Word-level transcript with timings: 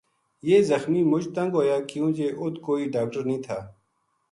یہ 0.47 0.57
زخمی 0.69 1.01
مُچ 1.09 1.23
تنگ 1.35 1.51
ہویا 1.57 1.77
کیوں 1.89 2.09
جے 2.17 2.27
اُت 2.39 2.55
کوئی 2.65 2.83
ڈاکٹر 2.93 3.21
نیہہ 3.29 3.43
تھا 3.45 3.57